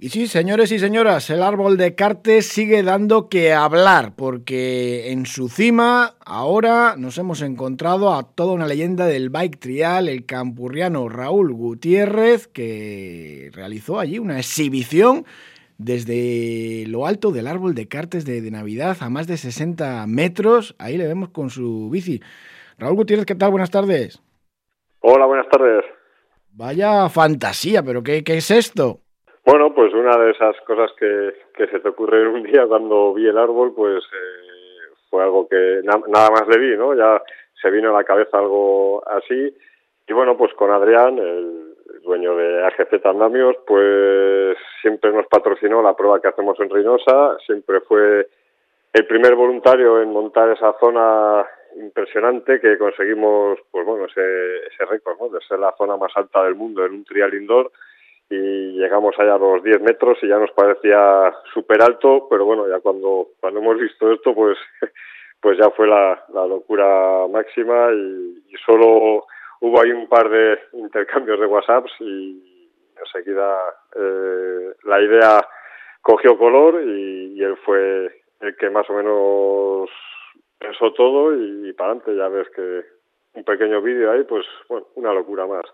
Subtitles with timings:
[0.00, 5.26] Y sí, señores y señoras, el árbol de Cartes sigue dando que hablar, porque en
[5.26, 11.08] su cima ahora nos hemos encontrado a toda una leyenda del bike trial, el campurriano
[11.08, 15.24] Raúl Gutiérrez, que realizó allí una exhibición
[15.78, 20.76] desde lo alto del árbol de Cartes de, de Navidad a más de 60 metros.
[20.78, 22.20] Ahí le vemos con su bici.
[22.78, 23.50] Raúl Gutiérrez, ¿qué tal?
[23.50, 24.22] Buenas tardes.
[25.00, 25.84] Hola, buenas tardes.
[26.52, 29.00] Vaya fantasía, pero ¿qué, qué es esto?
[29.50, 33.26] Bueno, pues una de esas cosas que, que se te ocurre un día cuando vi
[33.26, 36.94] el árbol, pues eh, fue algo que na nada más le vi, ¿no?
[36.94, 37.22] Ya
[37.62, 39.56] se vino a la cabeza algo así.
[40.06, 45.96] Y bueno, pues con Adrián, el dueño de AGC Andamios, pues siempre nos patrocinó la
[45.96, 48.28] prueba que hacemos en Reynosa, siempre fue
[48.92, 55.18] el primer voluntario en montar esa zona impresionante que conseguimos, pues bueno, ese, ese récord,
[55.18, 55.30] ¿no?
[55.30, 57.70] De ser la zona más alta del mundo en un trial indoor
[58.30, 62.68] y llegamos allá a los 10 metros y ya nos parecía súper alto, pero bueno,
[62.68, 64.58] ya cuando, cuando hemos visto esto, pues,
[65.40, 69.24] pues ya fue la, la locura máxima y, solo
[69.60, 73.56] hubo ahí un par de intercambios de WhatsApps y enseguida
[73.94, 75.46] eh, la idea
[76.02, 79.88] cogió color y, y él fue el que más o menos
[80.58, 82.84] pensó todo y, y para adelante ya ves que
[83.34, 85.64] un pequeño vídeo ahí, pues bueno, una locura más.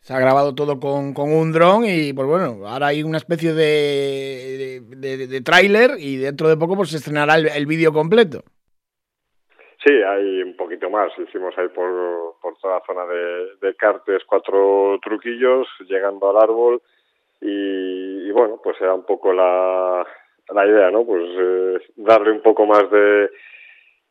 [0.00, 3.52] Se ha grabado todo con, con un dron y pues bueno, ahora hay una especie
[3.52, 8.42] de, de, tráiler y dentro de poco pues se estrenará el, el vídeo completo.
[9.84, 11.12] Sí, hay un poquito más.
[11.18, 16.82] Hicimos ahí por, por toda la zona de, Cartes cuatro truquillos llegando al árbol
[17.40, 20.04] y, y bueno, pues era un poco la,
[20.54, 21.04] la idea, ¿no?
[21.04, 23.30] Pues eh, darle un poco más de,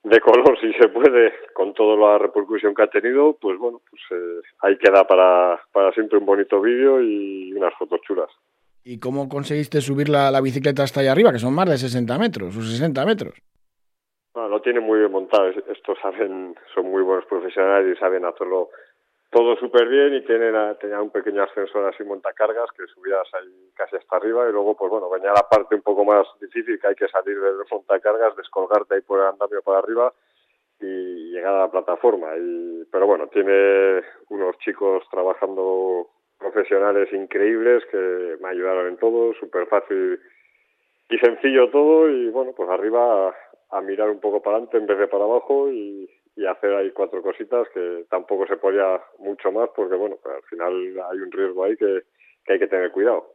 [0.09, 4.01] de color si se puede con toda la repercusión que ha tenido pues bueno pues
[4.11, 8.29] eh, ahí queda para, para siempre un bonito vídeo y unas fotos chulas
[8.89, 11.33] ¿Y cómo conseguiste subir la, la, bicicleta hasta allá arriba?
[11.33, 13.33] Que son más de 60 metros o 60 metros.
[14.33, 15.49] No, lo tienen muy bien montado.
[15.49, 18.69] Estos saben, son muy buenos profesionales y saben hacerlo
[19.29, 23.97] todo súper bien y tienen tenía un pequeño ascensor así montacargas que subías ahí casi
[23.97, 26.95] hasta arriba y luego pues bueno venía la parte un poco más difícil que hay
[26.95, 30.13] que salir del montacargas descolgarte ahí por el andamio para arriba
[30.79, 32.37] y llegar a la plataforma.
[32.37, 36.07] Y pero bueno tiene unos chicos trabajando
[36.37, 40.19] profesionales increíbles que me ayudaron en todo súper fácil
[41.09, 43.35] y sencillo todo y bueno pues arriba a,
[43.71, 46.91] a mirar un poco para adelante en vez de para abajo y y hacer ahí
[46.91, 50.73] cuatro cositas que tampoco se podía mucho más porque bueno al final
[51.11, 52.03] hay un riesgo ahí que,
[52.45, 53.33] que hay que tener cuidado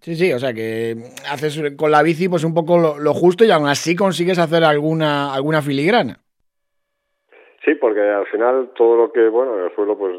[0.00, 0.96] Sí, sí, o sea que
[1.30, 4.64] haces con la bici pues un poco lo, lo, justo y aún así consigues hacer
[4.64, 6.18] alguna alguna filigrana.
[7.64, 10.16] Sí, porque al final todo lo que, bueno, en el suelo pues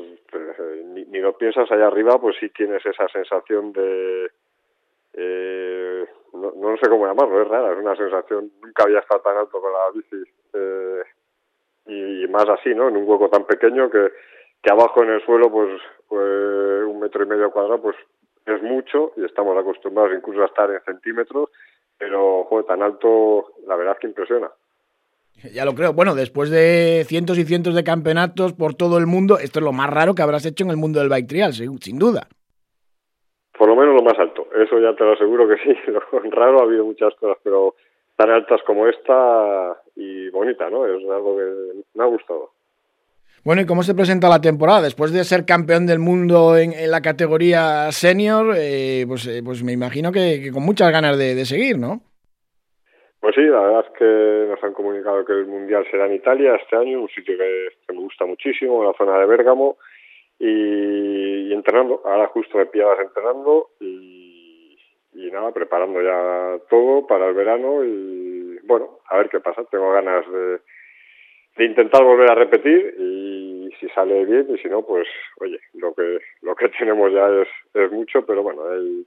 [0.93, 4.31] ni, ni lo piensas allá arriba, pues sí tienes esa sensación de...
[5.15, 9.37] Eh, no, no sé cómo llamarlo, es rara, es una sensación, nunca había estado tan
[9.37, 10.31] alto con la bici.
[10.53, 11.02] Eh,
[12.33, 12.89] más así, ¿no?
[12.89, 14.09] En un hueco tan pequeño que,
[14.61, 15.69] que abajo en el suelo, pues,
[16.09, 17.95] pues un metro y medio cuadrado, pues
[18.45, 21.49] es mucho y estamos acostumbrados incluso a estar en centímetros,
[21.97, 24.49] pero joder, tan alto, la verdad es que impresiona.
[25.53, 25.93] Ya lo creo.
[25.93, 29.71] Bueno, después de cientos y cientos de campeonatos por todo el mundo, esto es lo
[29.71, 32.27] más raro que habrás hecho en el mundo del bike trial, sin, sin duda.
[33.57, 35.75] Por lo menos lo más alto, eso ya te lo aseguro que sí.
[35.87, 36.01] Lo
[36.31, 37.75] raro ha habido muchas cosas, pero
[38.15, 40.85] tan altas como esta y bonita, ¿no?
[40.85, 42.51] Es algo que me ha gustado.
[43.43, 44.81] Bueno, ¿y cómo se presenta la temporada?
[44.83, 49.63] Después de ser campeón del mundo en, en la categoría senior, eh, pues, eh, pues
[49.63, 51.99] me imagino que, que, con muchas ganas de, de seguir, ¿no?
[53.19, 56.55] Pues sí, la verdad es que nos han comunicado que el Mundial será en Italia
[56.55, 59.77] este año, un sitio que, que me gusta muchísimo, la zona de Bérgamo,
[60.39, 62.01] y, y entrenando.
[62.05, 64.02] Ahora justo me pillabas entrenando y
[65.33, 69.63] nada, preparando ya todo para el verano y bueno, a ver qué pasa.
[69.65, 70.59] Tengo ganas de,
[71.57, 75.07] de intentar volver a repetir y si sale bien y si no, pues
[75.41, 78.61] oye, lo que lo que tenemos ya es, es mucho, pero bueno,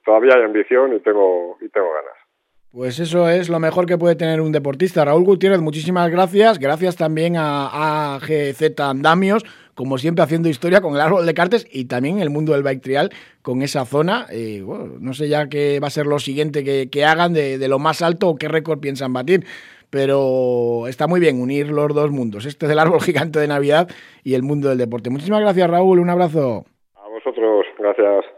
[0.04, 2.16] todavía hay ambición y tengo y tengo ganas.
[2.72, 5.02] Pues eso es lo mejor que puede tener un deportista.
[5.02, 6.58] Raúl Gutiérrez, muchísimas gracias.
[6.58, 9.44] Gracias también a, a GZ Andamios,
[9.76, 12.82] como siempre haciendo historia con el árbol de cartes y también el mundo del bike
[12.82, 13.10] trial
[13.42, 14.26] con esa zona.
[14.32, 14.64] Eh,
[14.98, 17.78] no sé ya qué va a ser lo siguiente que, que hagan de, de, lo
[17.78, 19.44] más alto o qué récord piensan batir.
[19.90, 23.88] Pero está muy bien unir los dos mundos, este del árbol gigante de Navidad
[24.24, 25.10] y el mundo del deporte.
[25.10, 26.00] Muchísimas gracias, Raúl.
[26.00, 26.64] Un abrazo.
[26.96, 28.35] A vosotros, gracias.